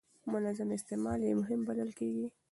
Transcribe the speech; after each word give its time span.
منظم 0.33 0.69
استعمال 0.77 1.19
یې 1.27 1.33
مهم 1.41 1.59
بلل 1.67 1.89
کېږي. 1.99 2.27